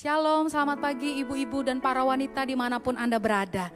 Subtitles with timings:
[0.00, 3.68] Shalom, selamat pagi ibu-ibu dan para wanita di mana pun Anda berada.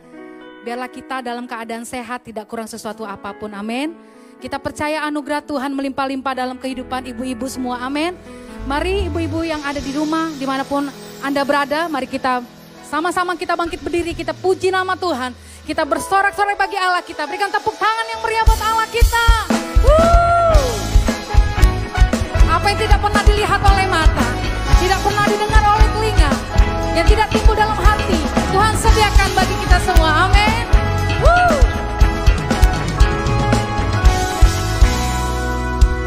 [0.65, 3.93] Biarlah kita dalam keadaan sehat, tidak kurang sesuatu apa pun, amin.
[4.41, 8.17] Kita percaya anugerah Tuhan melimpah-limpah dalam kehidupan ibu-ibu semua, amin.
[8.65, 10.89] Mari ibu-ibu yang ada di rumah, di mana pun
[11.21, 12.41] Anda berada, mari kita
[12.89, 15.37] sama-sama kita bangkit berdiri, kita puji nama Tuhan.
[15.69, 19.25] Kita bersorak-sorai bagi Allah kita, berikan tepuk tangan yang meriah buat Allah kita.
[19.85, 20.73] Woo!
[22.49, 24.25] Apa yang tidak pernah dilihat oleh mata,
[24.85, 26.31] tidak pernah didengar oleh telinga,
[26.93, 28.21] yang tidak timbul dalam hati,
[28.53, 30.29] Tuhan sediakan bagi kita semua.
[30.29, 30.65] Amin.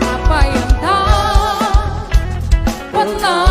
[0.05, 1.01] Apa yang tak
[2.93, 3.46] pernah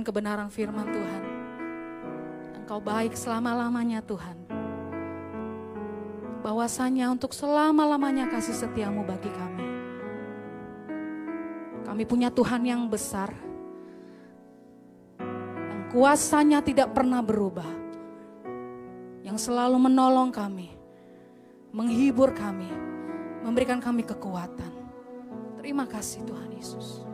[0.00, 1.22] dengan kebenaran firman Tuhan.
[2.64, 4.48] Engkau baik selama-lamanya Tuhan.
[6.40, 9.68] Bahwasanya untuk selama-lamanya kasih setiamu bagi kami.
[11.84, 13.28] Kami punya Tuhan yang besar.
[15.68, 17.68] Yang kuasanya tidak pernah berubah.
[19.20, 20.72] Yang selalu menolong kami.
[21.76, 22.72] Menghibur kami.
[23.44, 24.72] Memberikan kami kekuatan.
[25.60, 27.04] Terima kasih Tuhan Yesus.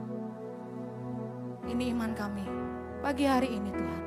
[1.66, 2.65] Ini iman kami
[3.06, 4.02] pagi hari ini Tuhan.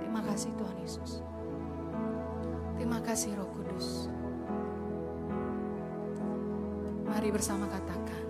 [0.00, 1.20] Terima kasih Tuhan Yesus.
[2.80, 4.08] Terima kasih Roh Kudus.
[7.04, 8.24] Mari bersama katakan.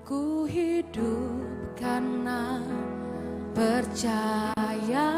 [0.00, 1.44] Ku hidup
[1.76, 2.64] karena
[3.52, 5.12] percaya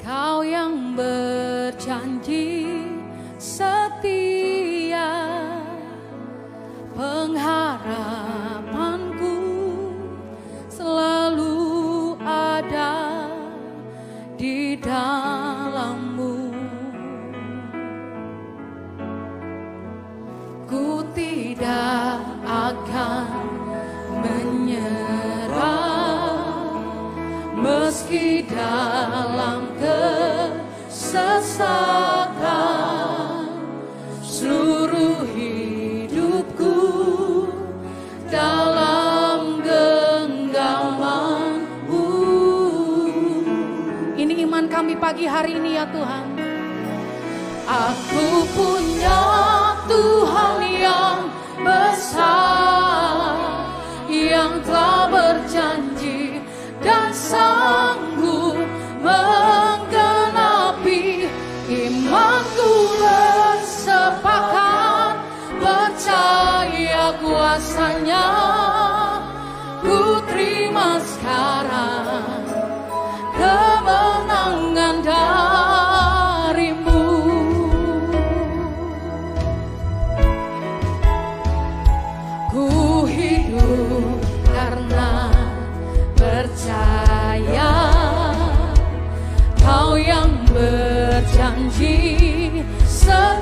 [0.00, 2.59] Kau yang berjanji
[31.10, 31.58] kesesakan
[34.22, 36.78] Seluruh hidupku
[38.30, 42.06] dalam genggamanmu
[44.14, 46.38] Ini iman kami pagi hari ini ya Tuhan.
[47.66, 49.18] Aku punya
[49.90, 51.26] Tuhan yang
[51.62, 53.38] besar
[54.06, 56.38] Yang telah berjanji
[56.82, 57.14] dan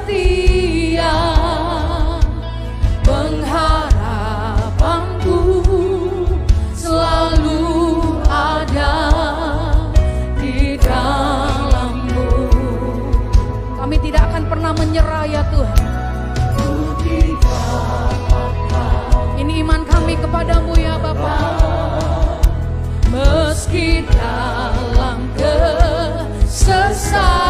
[0.09, 1.13] setia.
[3.05, 5.37] Pengharapanku
[6.73, 7.61] selalu
[8.25, 8.97] ada
[10.41, 12.49] di dalammu.
[13.77, 15.77] Kami tidak akan pernah menyerah ya Tuhan.
[19.39, 21.37] Ini iman kami kepadamu ya Bapa.
[23.09, 27.48] Meski dalam kesesakan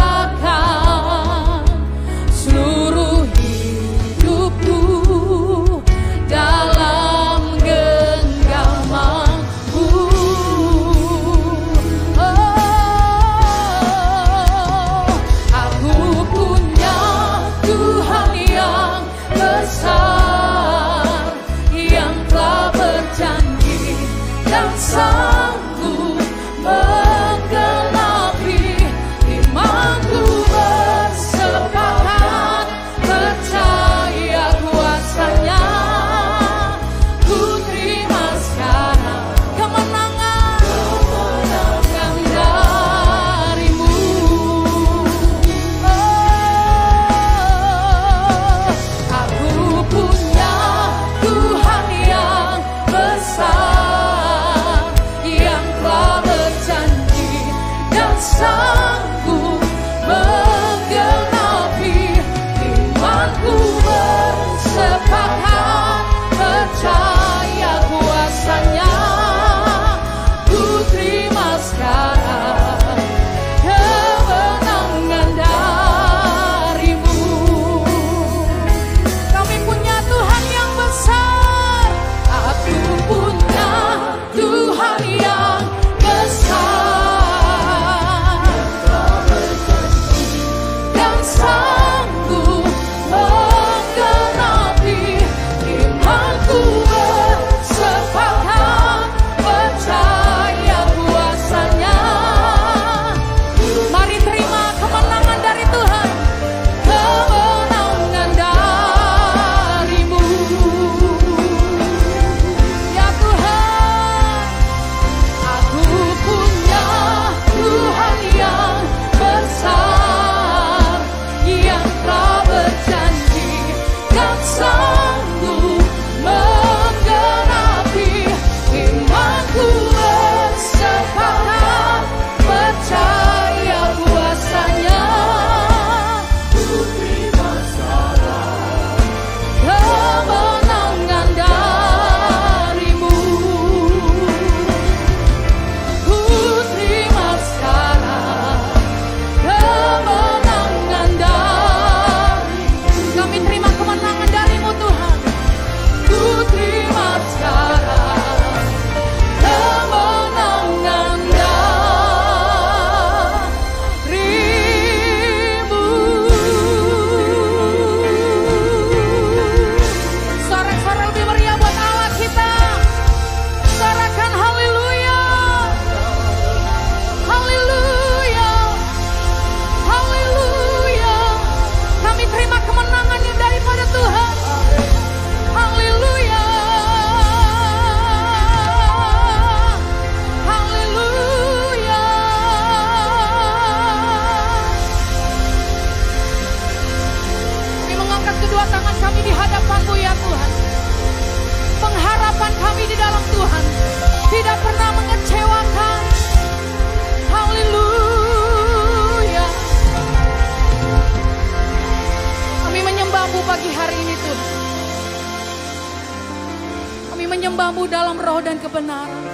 [217.59, 219.27] menyembahmu dalam roh dan kebenaran.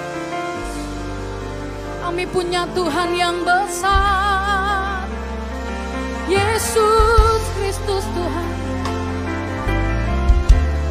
[2.00, 5.04] Kami punya Tuhan yang besar.
[6.25, 8.52] Yesus Kristus Tuhan.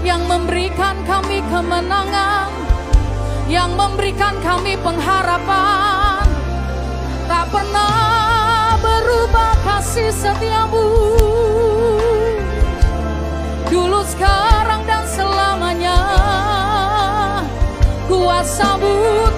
[0.06, 2.54] Yang memberikan kami kemenangan.
[3.50, 6.30] Yang memberikan kami pengharapan.
[7.26, 10.86] Tak pernah berubah kasih setiamu.
[13.74, 15.33] Dulu sekarang dan selamanya.
[18.14, 19.33] tua saúde.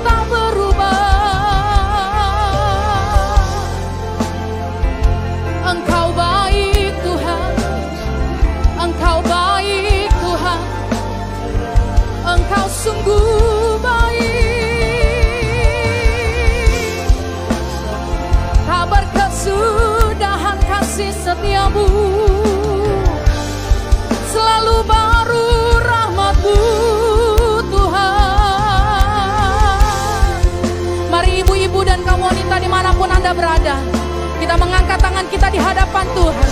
[35.30, 36.50] Kita di hadapan Tuhan.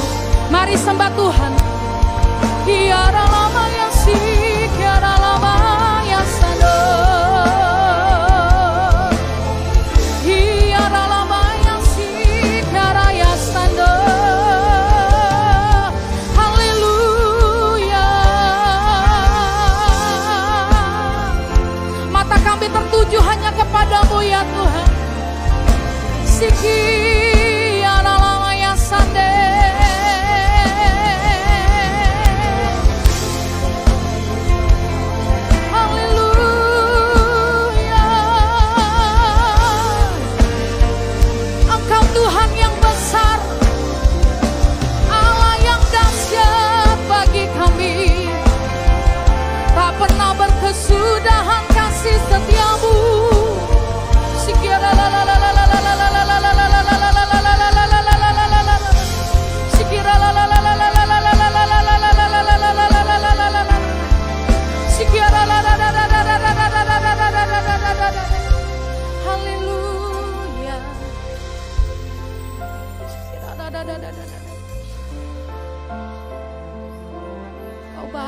[0.49, 1.51] Mari sembah Tuhan.
[2.63, 3.63] Tiada lama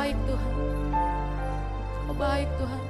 [0.05, 0.53] baik Tuhan.
[2.05, 2.83] Kau baik Tuhan.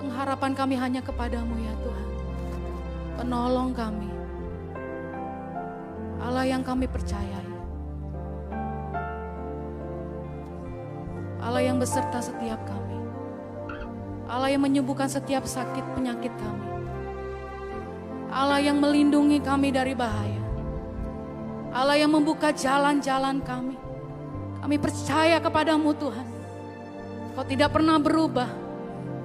[0.00, 2.08] Pengharapan kami hanya kepadamu ya Tuhan.
[3.20, 4.08] Penolong kami.
[6.24, 7.52] Allah yang kami percayai.
[11.44, 12.99] Allah yang beserta setiap kami.
[14.30, 16.66] Allah yang menyembuhkan setiap sakit penyakit kami.
[18.30, 20.38] Allah yang melindungi kami dari bahaya.
[21.74, 23.74] Allah yang membuka jalan-jalan kami.
[24.62, 26.28] Kami percaya kepadamu Tuhan.
[27.34, 28.46] Kau tidak pernah berubah.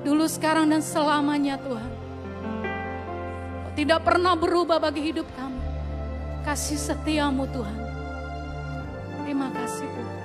[0.01, 1.91] Dulu, sekarang, dan selamanya Tuhan.
[3.61, 5.61] Kau tidak pernah berubah bagi hidup kami.
[6.41, 7.77] Kasih setiamu Tuhan.
[9.21, 10.17] Terima kasih Tuhan.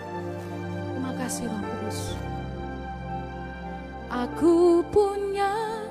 [0.89, 2.30] Terima kasih Roh Kudus.
[4.11, 5.87] Aku punya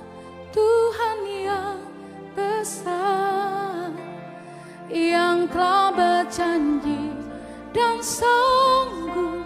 [0.52, 1.80] Tuhan yang
[2.36, 3.96] besar
[4.92, 7.16] yang telah berjanji
[7.72, 9.40] dan sanggup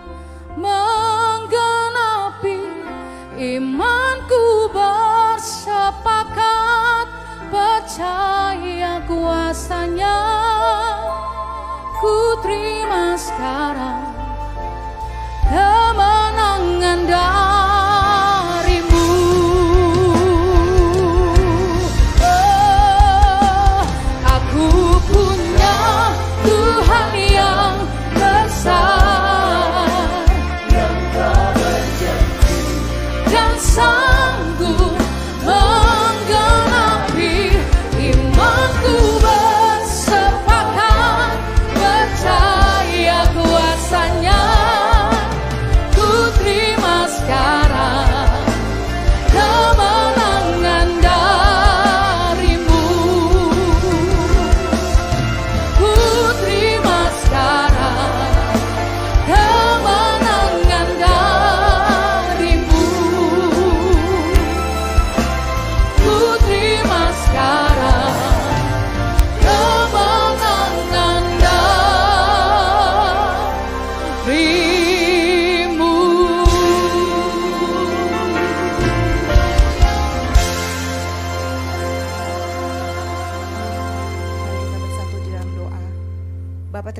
[0.57, 1.53] menggenapi
[3.37, 6.33] imanku bersepakat
[7.53, 10.17] percaya kuasanya
[12.01, 13.92] ku terima sekarang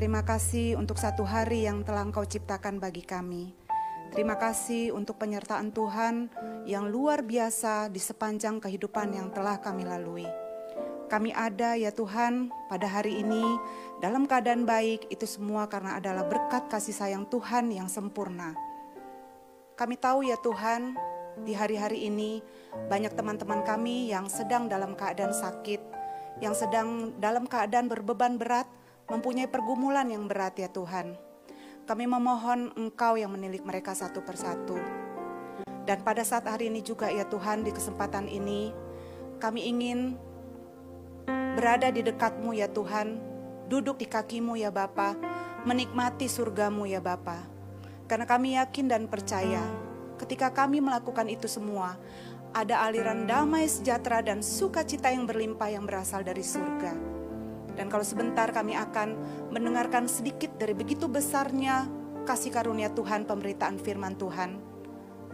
[0.04, 3.56] terima kasih untuk satu hari yang telah Engkau ciptakan bagi kami.
[4.12, 6.28] Terima kasih untuk penyertaan Tuhan
[6.68, 10.28] yang luar biasa di sepanjang kehidupan yang telah kami lalui.
[11.08, 13.56] Kami ada ya Tuhan pada hari ini
[14.04, 18.52] dalam keadaan baik itu semua karena adalah berkat kasih sayang Tuhan yang sempurna.
[19.72, 21.00] Kami tahu ya Tuhan
[21.48, 22.44] di hari-hari ini
[22.92, 25.80] banyak teman-teman kami yang sedang dalam keadaan sakit,
[26.44, 28.68] yang sedang dalam keadaan berbeban berat,
[29.08, 31.16] mempunyai pergumulan yang berat ya Tuhan.
[31.84, 34.80] Kami memohon Engkau yang menilik mereka satu persatu.
[35.84, 38.72] Dan pada saat hari ini juga ya Tuhan di kesempatan ini
[39.36, 40.16] kami ingin
[41.28, 43.20] berada di dekatmu ya Tuhan,
[43.68, 45.12] duduk di kakimu ya Bapa,
[45.68, 47.44] menikmati surgamu ya Bapa.
[48.08, 49.60] Karena kami yakin dan percaya
[50.16, 52.00] ketika kami melakukan itu semua,
[52.56, 57.13] ada aliran damai sejahtera dan sukacita yang berlimpah yang berasal dari surga.
[57.74, 59.18] Dan kalau sebentar kami akan
[59.50, 61.86] mendengarkan sedikit dari begitu besarnya
[62.24, 64.56] kasih karunia Tuhan, pemberitaan firman Tuhan.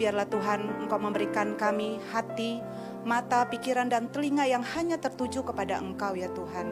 [0.00, 2.64] Biarlah Tuhan Engkau memberikan kami hati,
[3.05, 6.66] mata, pikiran, dan telinga yang hanya tertuju kepada Engkau ya Tuhan.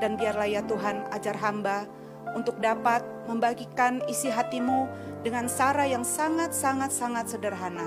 [0.00, 1.84] Dan biarlah ya Tuhan ajar hamba
[2.32, 4.88] untuk dapat membagikan isi hatimu
[5.22, 7.86] dengan cara yang sangat-sangat-sangat sederhana.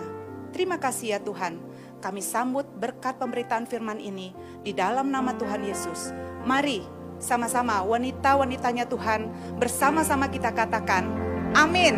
[0.54, 1.60] Terima kasih ya Tuhan.
[2.04, 6.12] Kami sambut berkat pemberitaan firman ini di dalam nama Tuhan Yesus.
[6.46, 6.84] Mari
[7.18, 11.08] sama-sama wanita-wanitanya Tuhan bersama-sama kita katakan
[11.56, 11.96] amin.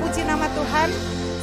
[0.00, 0.88] Puji nama Tuhan.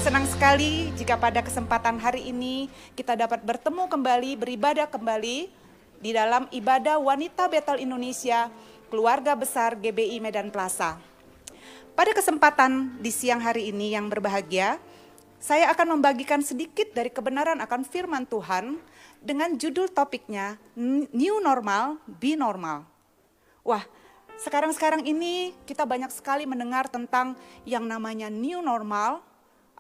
[0.02, 2.66] Senang sekali jika pada kesempatan hari ini
[2.98, 5.54] kita dapat bertemu kembali, beribadah kembali
[6.02, 8.50] di dalam ibadah wanita Betel Indonesia,
[8.90, 10.98] keluarga besar GBI Medan Plaza.
[11.94, 14.82] Pada kesempatan di siang hari ini yang berbahagia,
[15.42, 18.78] saya akan membagikan sedikit dari kebenaran akan firman Tuhan
[19.18, 22.86] dengan judul topiknya New Normal, Be Normal.
[23.66, 23.82] Wah,
[24.38, 27.34] sekarang-sekarang ini kita banyak sekali mendengar tentang
[27.66, 29.26] yang namanya New Normal.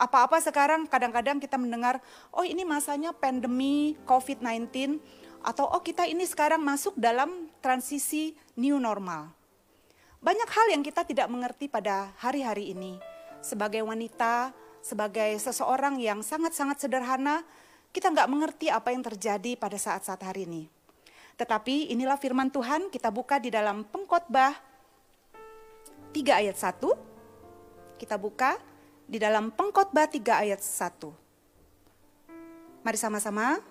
[0.01, 2.01] Apa-apa sekarang kadang-kadang kita mendengar,
[2.33, 4.97] oh ini masanya pandemi COVID-19,
[5.45, 9.29] atau oh kita ini sekarang masuk dalam transisi New Normal.
[10.25, 12.97] Banyak hal yang kita tidak mengerti pada hari-hari ini.
[13.45, 17.45] Sebagai wanita, sebagai seseorang yang sangat-sangat sederhana,
[17.93, 20.63] kita nggak mengerti apa yang terjadi pada saat-saat hari ini.
[21.37, 24.53] Tetapi inilah firman Tuhan, kita buka di dalam pengkhotbah
[26.11, 27.97] 3 ayat 1.
[27.97, 28.59] Kita buka
[29.07, 31.13] di dalam pengkhotbah 3 ayat 1.
[32.81, 33.61] Mari sama-sama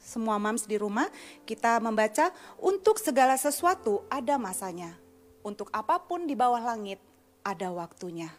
[0.00, 1.06] semua mams di rumah
[1.44, 4.96] kita membaca untuk segala sesuatu ada masanya.
[5.44, 7.00] Untuk apa pun di bawah langit
[7.44, 8.32] ada waktunya.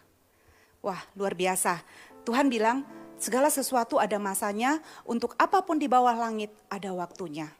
[0.82, 1.82] Wah, luar biasa.
[2.26, 2.86] Tuhan bilang,
[3.22, 7.54] Segala sesuatu ada masanya, untuk apa pun di bawah langit ada waktunya.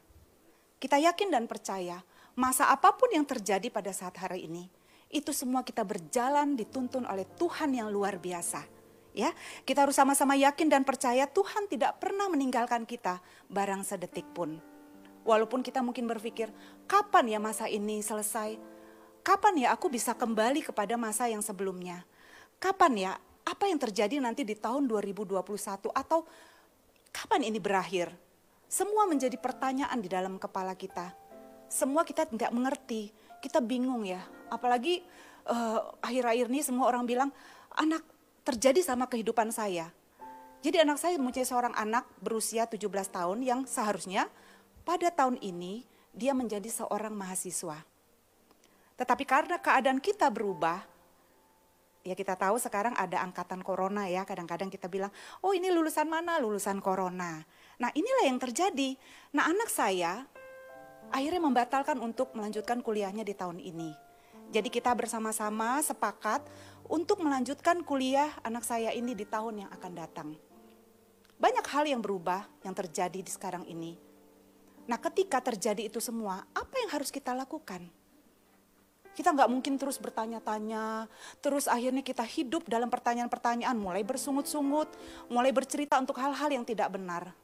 [0.82, 2.02] Kita yakin dan percaya,
[2.34, 4.66] masa apa pun yang terjadi pada saat hari ini,
[5.06, 8.66] itu semua kita berjalan dituntun oleh Tuhan yang luar biasa.
[9.14, 9.30] Ya,
[9.62, 14.58] kita harus sama-sama yakin dan percaya Tuhan tidak pernah meninggalkan kita barang sedetik pun.
[15.22, 16.50] Walaupun kita mungkin berpikir,
[16.90, 18.58] kapan ya masa ini selesai?
[19.22, 22.02] Kapan ya aku bisa kembali kepada masa yang sebelumnya?
[22.62, 25.42] Kapan ya apa yang terjadi nanti di tahun 2021
[25.90, 26.22] atau
[27.10, 28.14] kapan ini berakhir?
[28.70, 31.10] Semua menjadi pertanyaan di dalam kepala kita.
[31.66, 33.10] Semua kita tidak mengerti,
[33.42, 34.22] kita bingung ya.
[34.46, 35.02] Apalagi
[35.50, 37.34] uh, akhir-akhir ini semua orang bilang,
[37.74, 38.06] anak
[38.46, 39.90] terjadi sama kehidupan saya.
[40.62, 44.30] Jadi anak saya mempunyai seorang anak berusia 17 tahun yang seharusnya
[44.86, 45.82] pada tahun ini
[46.14, 47.82] dia menjadi seorang mahasiswa.
[48.94, 50.91] Tetapi karena keadaan kita berubah,
[52.02, 55.10] ya kita tahu sekarang ada angkatan corona ya, kadang-kadang kita bilang,
[55.42, 56.38] oh ini lulusan mana?
[56.42, 57.42] Lulusan corona.
[57.78, 58.94] Nah inilah yang terjadi.
[59.34, 60.26] Nah anak saya
[61.14, 63.90] akhirnya membatalkan untuk melanjutkan kuliahnya di tahun ini.
[64.52, 66.44] Jadi kita bersama-sama sepakat
[66.92, 70.28] untuk melanjutkan kuliah anak saya ini di tahun yang akan datang.
[71.40, 73.96] Banyak hal yang berubah yang terjadi di sekarang ini.
[74.86, 78.01] Nah ketika terjadi itu semua, apa yang harus kita lakukan?
[79.12, 81.04] Kita nggak mungkin terus bertanya-tanya,
[81.44, 84.88] terus akhirnya kita hidup dalam pertanyaan-pertanyaan, mulai bersungut-sungut,
[85.28, 87.36] mulai bercerita untuk hal-hal yang tidak benar.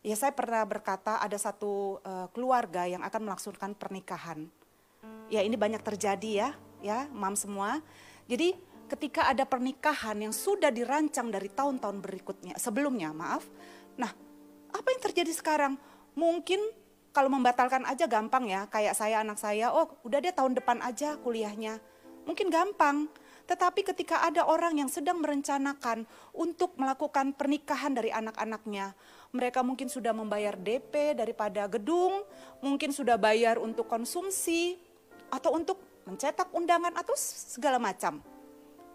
[0.00, 4.48] Ya saya pernah berkata ada satu uh, keluarga yang akan melangsungkan pernikahan.
[5.28, 6.48] Ya ini banyak terjadi ya,
[6.80, 7.84] ya mam semua.
[8.24, 8.56] Jadi
[8.88, 13.44] ketika ada pernikahan yang sudah dirancang dari tahun-tahun berikutnya, sebelumnya maaf.
[14.00, 14.08] Nah
[14.72, 15.76] apa yang terjadi sekarang?
[16.16, 16.87] Mungkin
[17.18, 21.18] kalau membatalkan aja gampang ya, kayak saya anak saya, oh udah deh tahun depan aja
[21.18, 21.82] kuliahnya.
[22.30, 23.10] Mungkin gampang.
[23.50, 28.94] Tetapi ketika ada orang yang sedang merencanakan untuk melakukan pernikahan dari anak-anaknya,
[29.34, 32.22] mereka mungkin sudah membayar DP daripada gedung,
[32.62, 34.78] mungkin sudah bayar untuk konsumsi,
[35.34, 38.22] atau untuk mencetak undangan, atau segala macam.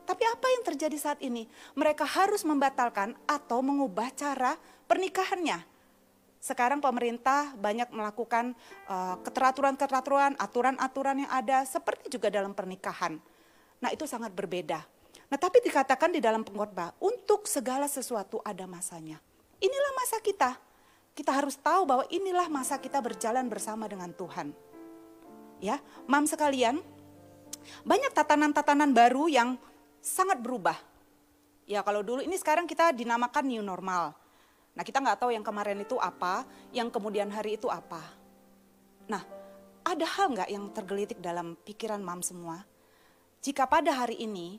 [0.07, 1.43] Tapi apa yang terjadi saat ini?
[1.75, 4.55] Mereka harus membatalkan atau mengubah cara
[4.87, 5.72] pernikahannya.
[6.43, 8.51] Sekarang pemerintah banyak melakukan
[8.91, 13.15] uh, keteraturan-keteraturan, aturan-aturan yang ada seperti juga dalam pernikahan
[13.83, 14.79] Nah itu sangat berbeda.
[15.27, 19.19] Nah tapi dikatakan di dalam pengkhotbah, untuk segala sesuatu ada masanya.
[19.59, 20.55] Inilah masa kita.
[21.11, 24.55] Kita harus tahu bahwa inilah masa kita berjalan bersama dengan Tuhan.
[25.59, 26.79] Ya, mam sekalian,
[27.83, 29.59] banyak tatanan-tatanan baru yang
[29.99, 30.79] sangat berubah.
[31.67, 34.15] Ya kalau dulu ini sekarang kita dinamakan new normal.
[34.73, 38.01] Nah kita nggak tahu yang kemarin itu apa, yang kemudian hari itu apa.
[39.05, 39.21] Nah
[39.83, 42.65] ada hal nggak yang tergelitik dalam pikiran mam semua?
[43.43, 44.57] Jika pada hari ini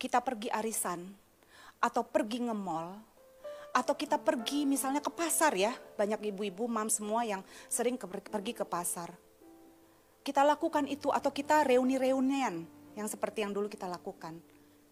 [0.00, 1.12] kita pergi arisan
[1.82, 2.96] atau pergi nge-mall
[3.76, 8.56] atau kita pergi misalnya ke pasar ya, banyak ibu-ibu, mam semua yang sering ke, pergi
[8.56, 9.12] ke pasar.
[10.24, 12.64] Kita lakukan itu atau kita reuni-reunian
[12.96, 14.40] yang seperti yang dulu kita lakukan.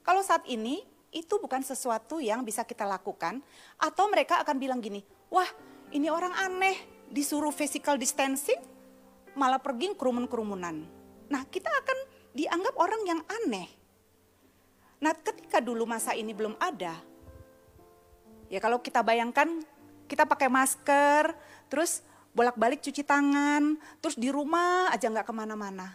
[0.05, 3.39] Kalau saat ini itu bukan sesuatu yang bisa kita lakukan
[3.79, 5.01] atau mereka akan bilang gini,
[5.31, 5.49] wah
[5.95, 6.75] ini orang aneh
[7.09, 8.59] disuruh physical distancing
[9.39, 10.83] malah pergi kerumun-kerumunan.
[11.31, 11.99] Nah kita akan
[12.35, 13.71] dianggap orang yang aneh.
[14.99, 16.97] Nah, ketika dulu masa ini belum ada,
[18.49, 19.61] ya kalau kita bayangkan
[20.09, 21.37] kita pakai masker,
[21.69, 22.01] terus
[22.33, 25.95] bolak-balik cuci tangan, terus di rumah aja nggak ke mana-mana.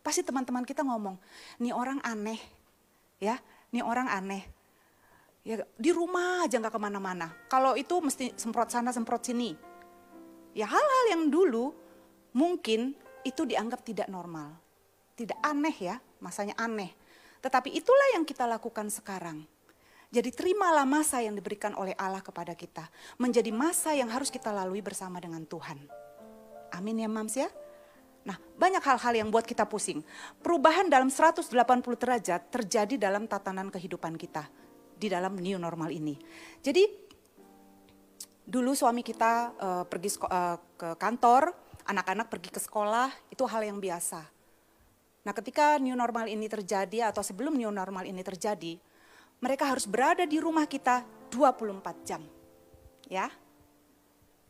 [0.00, 1.18] Pasti teman-teman kita ngomong,
[1.58, 2.38] nih orang aneh,
[3.18, 3.34] ya,
[3.76, 4.42] nih orang aneh.
[5.46, 7.30] Ya di rumah aja nggak ke mana-mana.
[7.46, 9.52] Kalau itu mesti semprot sana semprot sini.
[10.56, 11.76] Ya hal-hal yang dulu
[12.32, 14.56] mungkin itu dianggap tidak normal.
[15.16, 16.92] Tidak aneh ya, masanya aneh.
[17.44, 19.44] Tetapi itulah yang kita lakukan sekarang.
[20.10, 22.88] Jadi terimalah masa yang diberikan oleh Allah kepada kita.
[23.20, 25.76] Menjadi masa yang harus kita lalui bersama dengan Tuhan.
[26.72, 27.50] Amin ya mams ya.
[28.26, 30.02] Nah banyak hal-hal yang buat kita pusing.
[30.42, 31.46] Perubahan dalam 180
[31.96, 34.50] derajat terjadi dalam tatanan kehidupan kita.
[34.96, 36.18] Di dalam new normal ini.
[36.60, 37.06] Jadi
[38.46, 41.52] dulu suami kita uh, pergi uh, ke kantor,
[41.86, 44.24] anak-anak pergi ke sekolah, itu hal yang biasa.
[45.26, 48.78] Nah ketika new normal ini terjadi atau sebelum new normal ini terjadi,
[49.42, 51.02] mereka harus berada di rumah kita
[51.34, 52.22] 24 jam.
[53.10, 53.28] Ya.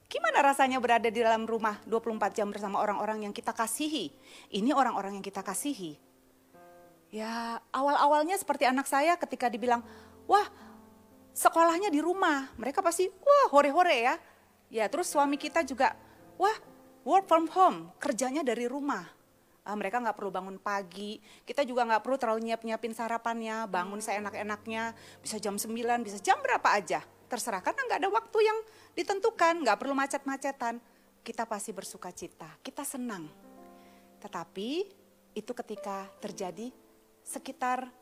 [0.07, 4.15] Gimana rasanya berada di dalam rumah 24 jam bersama orang-orang yang kita kasihi?
[4.55, 5.99] Ini orang-orang yang kita kasihi.
[7.11, 9.83] Ya awal-awalnya seperti anak saya ketika dibilang,
[10.31, 10.47] wah
[11.35, 12.55] sekolahnya di rumah.
[12.55, 14.15] Mereka pasti, wah hore-hore ya.
[14.71, 15.95] Ya terus suami kita juga,
[16.39, 16.55] wah
[17.03, 19.17] work from home, kerjanya dari rumah
[19.67, 24.23] uh, mereka nggak perlu bangun pagi, kita juga nggak perlu terlalu nyiap-nyiapin sarapannya, bangun saya
[24.23, 25.75] enak-enaknya, bisa jam 9,
[26.07, 28.59] bisa jam berapa aja, terserah karena nggak ada waktu yang
[28.97, 30.81] ditentukan, nggak perlu macet-macetan,
[31.21, 33.29] kita pasti bersuka cita, kita senang.
[34.25, 34.89] Tetapi
[35.37, 36.73] itu ketika terjadi
[37.21, 37.93] sekitar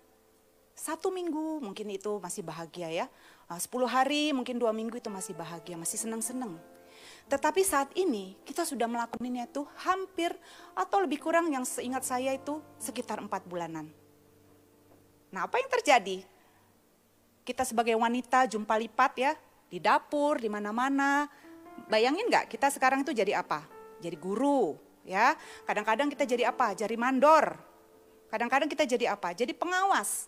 [0.75, 3.07] satu minggu mungkin itu masih bahagia ya,
[3.51, 6.55] uh, sepuluh hari mungkin dua minggu itu masih bahagia, masih senang-senang.
[7.27, 10.31] Tetapi saat ini kita sudah melakukannya itu hampir
[10.77, 13.91] atau lebih kurang yang seingat saya itu sekitar empat bulanan.
[15.35, 16.23] Nah apa yang terjadi?
[17.45, 19.33] Kita sebagai wanita jumpa lipat ya
[19.69, 21.29] di dapur, di mana-mana.
[21.91, 23.67] Bayangin nggak kita sekarang itu jadi apa?
[23.99, 25.37] Jadi guru ya.
[25.65, 26.73] Kadang-kadang kita jadi apa?
[26.73, 27.55] Jadi mandor.
[28.33, 29.31] Kadang-kadang kita jadi apa?
[29.37, 30.27] Jadi pengawas.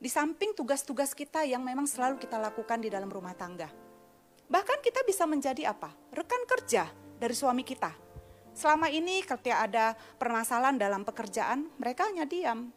[0.00, 3.68] Di samping tugas-tugas kita yang memang selalu kita lakukan di dalam rumah tangga.
[4.48, 5.92] Bahkan kita bisa menjadi apa?
[6.10, 6.88] Rekan kerja
[7.20, 7.92] dari suami kita.
[8.56, 12.72] Selama ini ketika ada permasalahan dalam pekerjaan, mereka hanya diam.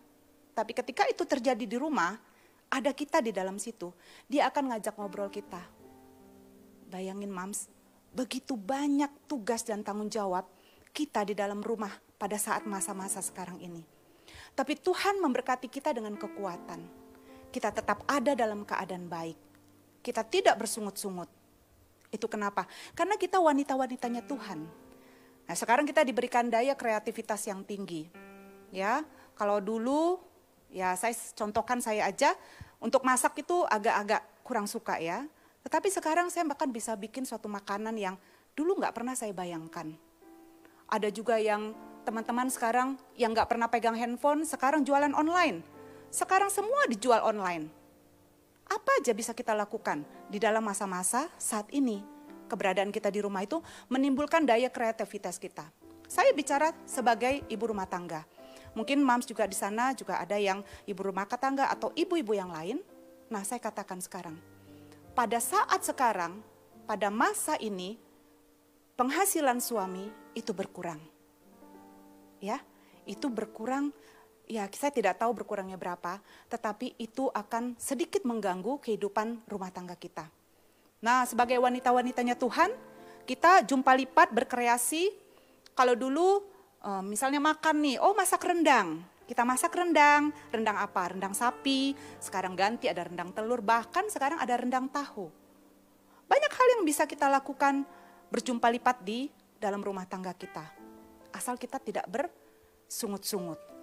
[0.54, 2.14] Tapi ketika itu terjadi di rumah,
[2.74, 3.94] ada kita di dalam situ,
[4.26, 5.62] dia akan ngajak ngobrol kita.
[6.90, 7.70] Bayangin mams,
[8.10, 10.50] begitu banyak tugas dan tanggung jawab
[10.90, 13.86] kita di dalam rumah pada saat masa-masa sekarang ini.
[14.58, 16.82] Tapi Tuhan memberkati kita dengan kekuatan.
[17.54, 19.38] Kita tetap ada dalam keadaan baik.
[20.02, 21.30] Kita tidak bersungut-sungut
[22.14, 22.70] itu kenapa?
[22.94, 24.60] Karena kita wanita-wanitanya Tuhan.
[25.44, 28.06] Nah, sekarang kita diberikan daya kreativitas yang tinggi.
[28.70, 29.02] Ya,
[29.34, 30.22] kalau dulu
[30.70, 32.34] ya saya contohkan saya aja
[32.84, 35.24] untuk masak itu agak-agak kurang suka ya.
[35.64, 38.20] Tetapi sekarang saya bahkan bisa bikin suatu makanan yang
[38.52, 39.96] dulu nggak pernah saya bayangkan.
[40.92, 41.72] Ada juga yang
[42.04, 45.64] teman-teman sekarang yang nggak pernah pegang handphone, sekarang jualan online.
[46.12, 47.72] Sekarang semua dijual online.
[48.68, 52.04] Apa aja bisa kita lakukan di dalam masa-masa saat ini?
[52.52, 55.66] Keberadaan kita di rumah itu menimbulkan daya kreativitas kita.
[56.06, 58.28] Saya bicara sebagai ibu rumah tangga.
[58.74, 62.82] Mungkin mams juga di sana juga ada yang ibu rumah tangga atau ibu-ibu yang lain.
[63.30, 64.38] Nah, saya katakan sekarang,
[65.14, 66.42] pada saat sekarang,
[66.86, 67.98] pada masa ini,
[68.98, 71.02] penghasilan suami itu berkurang.
[72.42, 72.60] Ya,
[73.06, 73.94] itu berkurang
[74.48, 76.20] ya saya tidak tahu berkurangnya berapa,
[76.52, 80.28] tetapi itu akan sedikit mengganggu kehidupan rumah tangga kita.
[81.04, 82.72] Nah, sebagai wanita-wanitanya Tuhan,
[83.28, 85.12] kita jumpa lipat berkreasi.
[85.76, 86.44] Kalau dulu
[86.84, 89.02] eh, misalnya makan nih, oh masak rendang.
[89.24, 91.16] Kita masak rendang, rendang apa?
[91.16, 95.32] Rendang sapi, sekarang ganti ada rendang telur, bahkan sekarang ada rendang tahu.
[96.28, 97.88] Banyak hal yang bisa kita lakukan
[98.28, 100.68] berjumpa lipat di dalam rumah tangga kita.
[101.32, 103.74] Asal kita tidak bersungut-sungut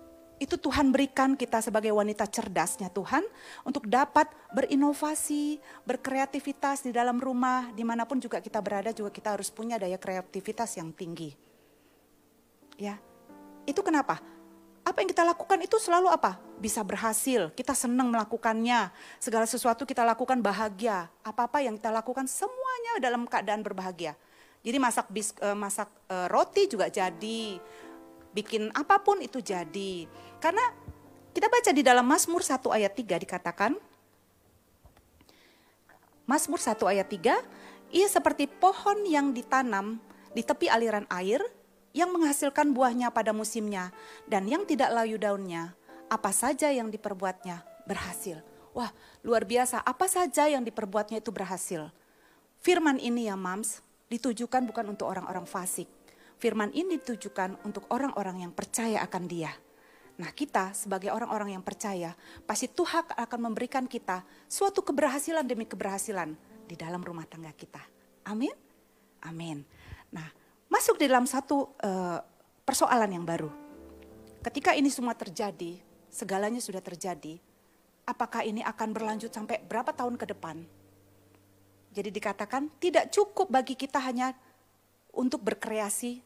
[0.40, 3.20] itu Tuhan berikan kita sebagai wanita cerdasnya Tuhan
[3.60, 4.24] untuk dapat
[4.56, 9.76] berinovasi, berkreativitas di dalam rumah, di mana pun juga kita berada juga kita harus punya
[9.76, 11.49] daya kreativitas yang tinggi.
[12.80, 12.96] Ya,
[13.68, 14.16] itu kenapa?
[14.80, 16.40] Apa yang kita lakukan itu selalu apa?
[16.56, 18.88] Bisa berhasil, kita senang melakukannya.
[19.20, 21.12] Segala sesuatu kita lakukan bahagia.
[21.20, 24.16] Apa-apa yang kita lakukan semuanya dalam keadaan berbahagia.
[24.64, 27.60] Jadi masak bis, eh, masak eh, roti juga jadi,
[28.32, 30.08] bikin apa pun itu jadi.
[30.40, 30.64] Karena
[31.36, 33.76] kita baca di dalam Mazmur 1 ayat 3 dikatakan,
[36.24, 37.36] Mazmur 1 ayat 3,
[37.92, 39.98] ia seperti pohon yang ditanam
[40.30, 41.42] di tepi aliran air,
[41.90, 43.90] yang menghasilkan buahnya pada musimnya,
[44.30, 45.74] dan yang tidak layu daunnya,
[46.10, 48.42] apa saja yang diperbuatnya berhasil.
[48.70, 48.94] Wah,
[49.26, 51.90] luar biasa, apa saja yang diperbuatnya itu berhasil.
[52.62, 55.90] Firman ini ya mams, ditujukan bukan untuk orang-orang fasik,
[56.40, 59.52] Firman ini ditujukan untuk orang-orang yang percaya akan Dia.
[60.16, 62.16] Nah, kita sebagai orang-orang yang percaya,
[62.48, 66.32] pasti Tuhan akan memberikan kita suatu keberhasilan demi keberhasilan
[66.64, 67.84] di dalam rumah tangga kita.
[68.24, 68.56] Amin.
[69.20, 69.68] Amin.
[70.16, 70.32] Nah,
[70.70, 72.22] masuk di dalam satu uh,
[72.62, 73.50] persoalan yang baru.
[74.40, 75.76] Ketika ini semua terjadi,
[76.08, 77.36] segalanya sudah terjadi,
[78.08, 80.64] apakah ini akan berlanjut sampai berapa tahun ke depan?
[81.90, 84.32] Jadi dikatakan tidak cukup bagi kita hanya
[85.10, 86.22] untuk berkreasi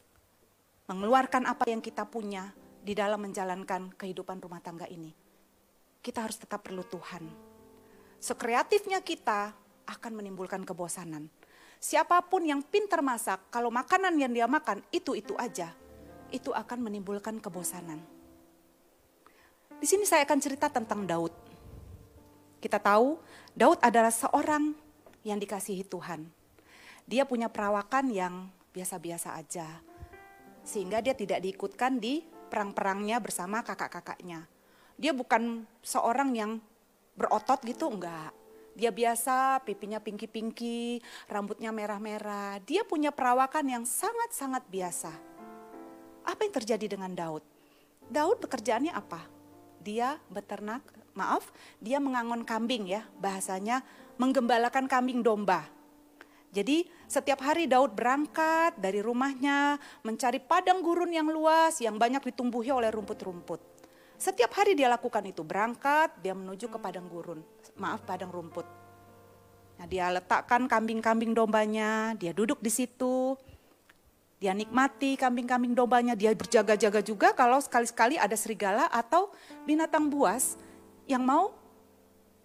[0.85, 2.52] mengeluarkan apa yang kita punya
[2.85, 5.16] di dalam menjalankan kehidupan rumah tangga ini.
[6.04, 7.24] Kita harus tetap perlu Tuhan.
[8.20, 9.57] Sekreatifnya kita
[9.88, 11.33] akan menimbulkan kebosanan.
[11.84, 15.68] Siapa pun yang pintar masak, kalau makanan yang dia makan itu-itu aja,
[16.32, 18.00] itu akan menimbulkan kebosanan.
[19.76, 21.36] Di sini saya akan cerita tentang Daud.
[22.56, 23.20] Kita tahu
[23.52, 24.72] Daud adalah seorang
[25.28, 26.24] yang dikasihi Tuhan.
[27.04, 29.68] Dia punya perawakan yang biasa-biasa aja
[30.64, 34.48] sehingga dia tidak diikutkan di perang-perangnya bersama kakak-kakaknya.
[34.96, 36.64] Dia bukan seorang yang
[37.12, 38.32] berotot gitu, enggak.
[38.74, 40.98] Dia biasa, pipinya pinky-pinky,
[41.30, 42.58] rambutnya merah-merah.
[42.66, 45.14] Dia punya perawakan yang sangat-sangat biasa.
[46.26, 47.46] Apa yang terjadi dengan Daud?
[48.10, 49.22] Daud pekerjaannya apa?
[49.78, 50.82] Dia beternak,
[51.14, 53.87] maaf, dia mengangon kambing ya, bahasanya
[54.18, 55.70] menggembalakan kambing domba.
[56.54, 59.74] Jadi setiap hari Daud berangkat dari rumahnya
[60.06, 63.73] mencari padang gurun yang luas yang banyak ditumbuhi oleh rumput-rumput.
[64.14, 67.42] Setiap hari dia lakukan itu, berangkat dia menuju ke padang gurun,
[67.77, 68.66] maaf padang rumput.
[69.74, 73.35] Nah, dia letakkan kambing-kambing dombanya, dia duduk di situ,
[74.38, 79.35] dia nikmati kambing-kambing dombanya, dia berjaga-jaga juga kalau sekali-sekali ada serigala atau
[79.66, 80.55] binatang buas
[81.11, 81.57] yang mau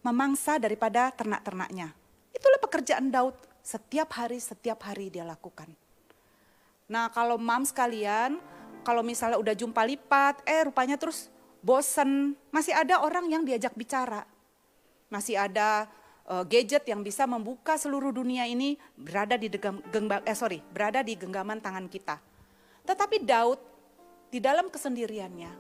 [0.02, 1.92] memangsa daripada ternak-ternaknya.
[2.34, 5.70] Itulah pekerjaan Daud setiap hari, setiap hari dia lakukan.
[6.90, 8.40] Nah kalau mam sekalian,
[8.82, 14.24] kalau misalnya udah jumpa lipat, eh rupanya terus bosen, masih ada orang yang diajak bicara.
[15.10, 15.90] Masih ada
[16.30, 21.02] uh, gadget yang bisa membuka seluruh dunia ini berada di degam, gengba, eh sorry, berada
[21.02, 22.22] di genggaman tangan kita.
[22.86, 23.60] Tetapi Daud
[24.30, 25.52] di dalam kesendiriannya,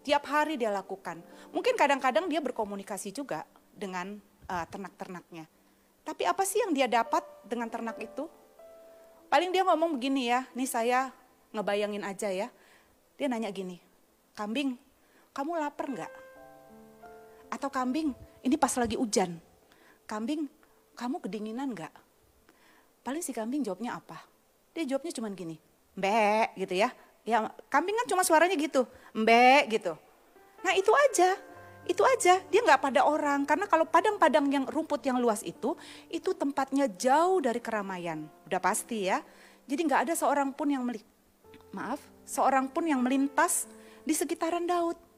[0.00, 1.20] tiap hari dia lakukan.
[1.52, 3.44] Mungkin kadang-kadang dia berkomunikasi juga
[3.76, 4.16] dengan
[4.48, 5.44] uh, ternak-ternaknya.
[6.00, 8.24] Tapi apa sih yang dia dapat dengan ternak itu?
[9.30, 11.14] Paling dia ngomong begini ya, nih saya
[11.54, 12.48] ngebayangin aja ya.
[13.14, 13.78] Dia nanya gini,
[14.32, 14.74] kambing,
[15.30, 16.12] kamu lapar nggak?
[17.50, 19.38] Atau kambing, ini pas lagi hujan.
[20.06, 20.46] Kambing,
[20.98, 21.94] kamu kedinginan nggak?
[23.00, 24.20] Paling si kambing jawabnya apa?
[24.76, 25.58] Dia jawabnya cuma gini,
[25.98, 26.90] mbek gitu ya.
[27.24, 29.92] Ya kambing kan cuma suaranya gitu, mbek gitu.
[30.60, 31.36] Nah itu aja,
[31.88, 33.42] itu aja, dia nggak pada orang.
[33.48, 35.74] Karena kalau padang-padang yang rumput yang luas itu,
[36.12, 38.28] itu tempatnya jauh dari keramaian.
[38.46, 39.24] Udah pasti ya.
[39.66, 41.00] Jadi nggak ada seorang pun yang meli
[41.70, 43.66] maaf, seorang pun yang melintas
[44.02, 45.09] di sekitaran Daud.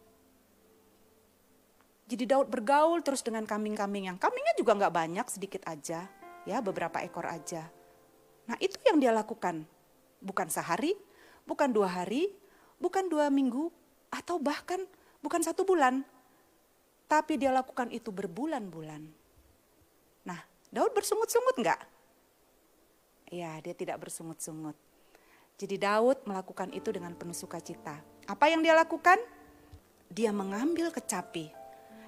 [2.07, 6.11] Jadi Daud bergaul terus dengan kambing-kambing yang kambingnya juga nggak banyak, sedikit aja,
[6.45, 7.71] ya beberapa ekor aja.
[8.51, 9.65] Nah itu yang dia lakukan,
[10.19, 10.99] bukan sehari,
[11.47, 12.35] bukan dua hari,
[12.83, 13.71] bukan dua minggu,
[14.13, 14.83] atau bahkan
[15.23, 16.05] bukan satu bulan,
[17.07, 19.03] tapi dia lakukan itu berbulan-bulan.
[20.27, 20.41] Nah,
[20.73, 21.81] Daud bersungut-sungut enggak?
[23.33, 24.77] Ya, dia tidak bersungut-sungut.
[25.57, 28.01] Jadi Daud melakukan itu dengan penuh sukacita.
[28.27, 29.17] Apa yang dia lakukan?
[30.13, 31.49] Dia mengambil kecapi,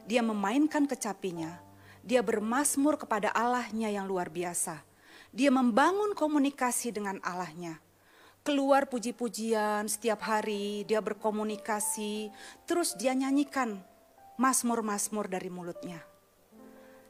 [0.05, 1.61] dia memainkan kecapinya,
[2.05, 4.85] dia bermasmur kepada Allahnya yang luar biasa.
[5.35, 7.81] Dia membangun komunikasi dengan Allahnya.
[8.45, 12.29] Keluar puji-pujian setiap hari, dia berkomunikasi,
[12.69, 13.81] terus dia nyanyikan
[14.37, 16.05] masmur-masmur dari mulutnya.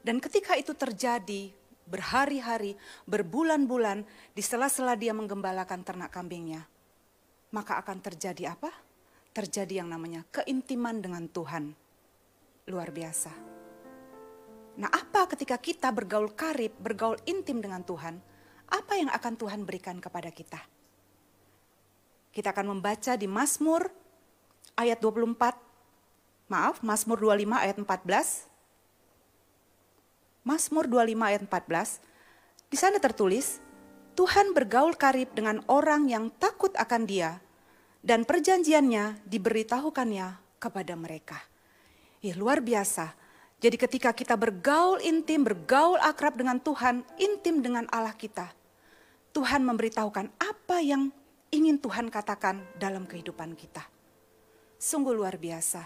[0.06, 1.50] Dan ketika itu terjadi,
[1.90, 2.78] berhari-hari,
[3.10, 6.70] berbulan-bulan, di sela-sela dia menggembalakan ternak kambingnya,
[7.50, 8.70] maka akan terjadi apa?
[9.34, 11.83] Terjadi yang namanya keintiman dengan Tuhan.
[12.64, 13.28] Luar biasa.
[14.80, 18.18] Nah, apa ketika kita bergaul karib, bergaul intim dengan Tuhan?
[18.72, 20.58] Apa yang akan Tuhan berikan kepada kita?
[22.34, 23.92] Kita akan membaca di Mazmur
[24.80, 25.60] ayat 24.
[26.50, 28.48] Maaf, Mazmur 25 ayat 14.
[30.42, 32.00] Mazmur 25 ayat 14.
[32.72, 33.60] Di sana tertulis,
[34.18, 37.38] Tuhan bergaul karib dengan orang yang takut akan dia
[38.00, 41.53] dan perjanjiannya diberitahukannya kepada mereka.
[42.24, 43.24] Ih, luar biasa
[43.64, 48.52] jadi ketika kita bergaul intim, bergaul akrab dengan Tuhan, intim dengan Allah kita,
[49.32, 51.08] Tuhan memberitahukan apa yang
[51.48, 53.80] ingin Tuhan katakan dalam kehidupan kita.
[54.76, 55.80] Sungguh luar biasa.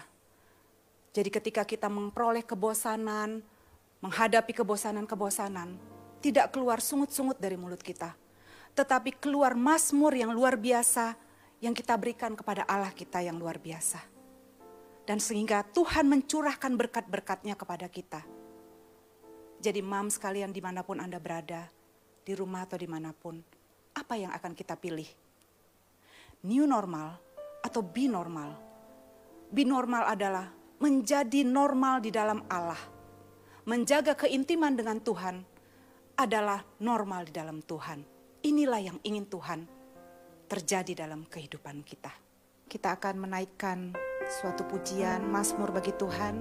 [1.15, 3.39] Jadi ketika kita memperoleh kebosanan,
[4.03, 5.79] menghadapi kebosanan-kebosanan,
[6.19, 8.11] tidak keluar sungut-sungut dari mulut kita.
[8.75, 11.15] Tetapi keluar mazmur yang luar biasa
[11.63, 14.18] yang kita berikan kepada Allah kita yang luar biasa
[15.09, 18.21] dan sehingga Tuhan mencurahkan berkat-berkatnya kepada kita.
[19.57, 21.65] Jadi mam sekalian di mana pun Anda berada,
[22.21, 23.41] di rumah atau di mana pun,
[23.97, 25.09] apa yang akan kita pilih?
[26.45, 27.17] New normal
[27.65, 28.53] atau be normal?
[29.49, 32.77] Be normal adalah menjadi normal di dalam Allah.
[33.65, 35.41] Menjaga keintiman dengan Tuhan
[36.21, 38.05] adalah normal di dalam Tuhan.
[38.45, 39.65] Inilah yang ingin Tuhan
[40.45, 42.13] terjadi dalam kehidupan kita.
[42.69, 43.97] Kita akan menaikkan
[44.29, 46.37] suatu pujian, mazmur bagi Tuhan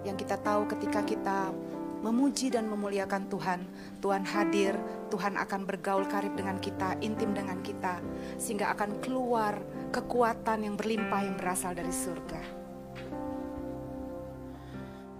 [0.00, 1.52] yang kita tahu ketika kita
[2.00, 3.60] memuji dan memuliakan Tuhan,
[4.00, 4.72] Tuhan hadir,
[5.12, 8.00] Tuhan akan bergaul karib dengan kita, intim dengan kita,
[8.40, 9.60] sehingga akan keluar
[9.92, 12.40] kekuatan yang berlimpah yang berasal dari surga.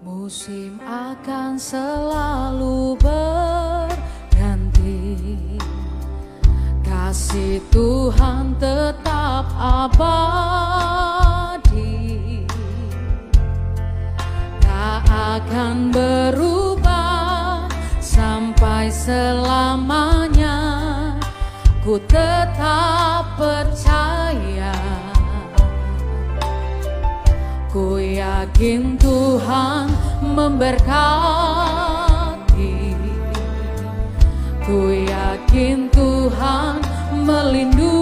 [0.01, 4.97] Musim akan selalu berganti,
[6.87, 11.08] kasih Tuhan tetap abadi.
[15.38, 17.70] Akan berubah
[18.03, 20.59] sampai selamanya.
[21.79, 24.75] Ku tetap percaya,
[27.71, 29.87] ku yakin Tuhan
[30.21, 30.98] memberkati,
[34.67, 36.83] ku yakin Tuhan
[37.15, 37.98] melindungi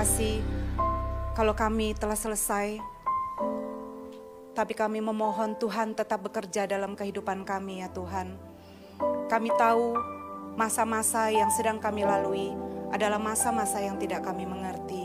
[0.00, 0.40] kasih
[1.36, 2.80] kalau kami telah selesai.
[4.56, 8.32] Tapi kami memohon Tuhan tetap bekerja dalam kehidupan kami ya Tuhan.
[9.28, 9.92] Kami tahu
[10.56, 12.48] masa-masa yang sedang kami lalui
[12.88, 15.04] adalah masa-masa yang tidak kami mengerti.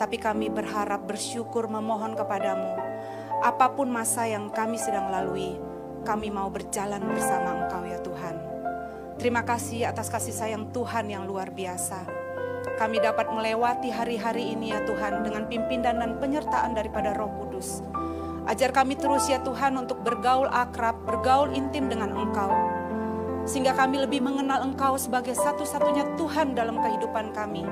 [0.00, 2.80] Tapi kami berharap bersyukur memohon kepadamu.
[3.44, 5.52] Apa pun masa yang kami sedang lalui,
[6.08, 8.36] kami mau berjalan bersama Engkau ya Tuhan.
[9.20, 12.23] Terima kasih atas kasih sayang Tuhan yang luar biasa.
[12.74, 17.86] Kami dapat melewati hari-hari ini ya Tuhan dengan pimpinan dan penyertaan daripada Roh Kudus.
[18.50, 22.50] Ajar kami terus ya Tuhan untuk bergaul akrab, bergaul intim dengan Engkau.
[23.46, 27.62] Sehingga kami lebih mengenal Engkau sebagai satu-satunya Tuhan dalam kehidupan kami.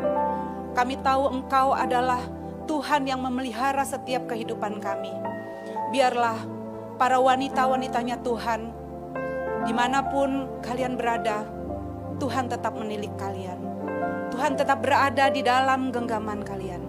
[0.72, 2.22] Kami tahu Engkau adalah
[2.70, 5.10] Tuhan yang memelihara setiap kehidupan kami.
[5.90, 6.38] Biarlah
[6.94, 8.70] para wanita-wanitanya Tuhan,
[9.66, 11.42] di mana pun kalian berada,
[12.22, 13.71] Tuhan tetap menilik kalian.
[14.42, 16.82] Tuhan tetap berada di dalam genggaman kalian.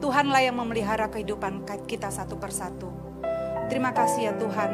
[0.00, 2.88] Tuhanlah yang memelihara kehidupan kita satu persatu.
[3.68, 4.70] Terima kasih ya Tuhan,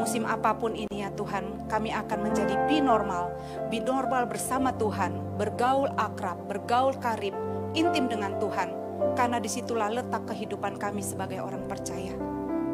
[0.00, 3.36] musim apa pun ini ya Tuhan, kami akan menjadi binormal,
[3.68, 7.36] binormal bersama Tuhan, bergaul akrab, bergaul karib,
[7.76, 8.72] intim dengan Tuhan,
[9.12, 12.16] karena di situlah letak kehidupan kami sebagai orang percaya.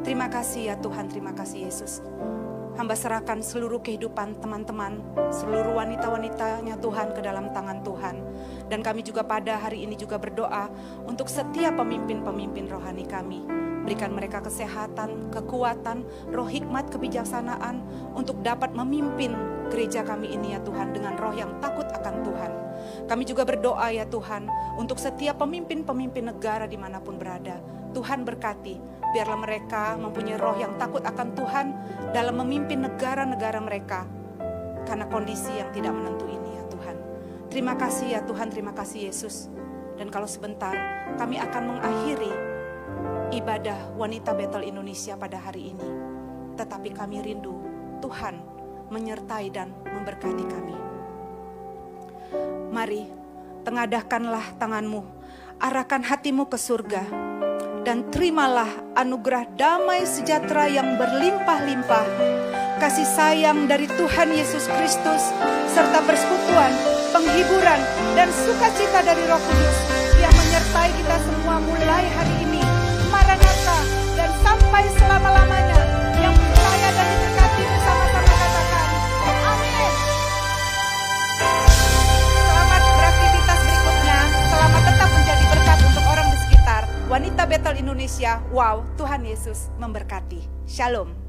[0.07, 1.99] Terima kasih ya Tuhan, terima kasih Yesus.
[2.75, 4.99] Hamba serahkan seluruh kehidupan teman-teman,
[5.31, 8.19] seluruh wanita-wanitanya Tuhan ke dalam tangan Tuhan.
[8.67, 10.67] Dan kami juga pada hari ini juga berdoa
[11.07, 13.47] untuk setiap pemimpin-pemimpin rohani kami.
[13.87, 16.03] Berikan mereka kesehatan, kekuatan,
[16.35, 17.79] roh hikmat, kebijaksanaan
[18.11, 19.39] untuk dapat memimpin
[19.71, 22.53] gereja kami ini ya Tuhan dengan roh yang takut akan Tuhan.
[23.07, 24.51] Kami juga berdoa ya Tuhan
[24.83, 27.63] untuk setiap pemimpin-pemimpin negara di mana pun berada.
[27.95, 31.67] Tuhan berkati biarlah mereka mempunyai roh yang takut akan Tuhan
[32.11, 34.03] dalam memimpin negara-negara mereka
[34.83, 36.97] karena kondisi yang tidak menentu ini ya Tuhan.
[37.47, 39.47] Terima kasih ya Tuhan, terima kasih Yesus.
[39.95, 40.75] Dan kalau sebentar
[41.15, 42.33] kami akan mengakhiri
[43.39, 45.89] ibadah wanita Betel Indonesia pada hari ini.
[46.59, 47.55] Tetapi kami rindu
[48.03, 48.43] Tuhan
[48.91, 50.77] menyertai dan memberkati kami.
[52.75, 53.07] Mari,
[53.63, 55.07] tengadahkanlah tanganmu,
[55.63, 57.03] arahkan hatimu ke surga
[57.85, 62.09] dan terimalah anugerah damai sejahtera yang berlimpah-limpah,
[62.81, 65.23] kasih sayang dari Tuhan Yesus Kristus,
[65.69, 66.73] serta persekutuan,
[67.13, 67.81] penghiburan,
[68.17, 69.79] dan sukacita dari Roh Kudus
[70.17, 72.65] yang menyertai kita semua mulai hari ini.
[73.13, 73.79] Maranatha
[74.17, 75.74] dan sampai selama-lamanya
[87.15, 90.43] Wanita Betel Indonesia, wow, Tuhan Yesus memberkati.
[90.67, 91.24] Shalom.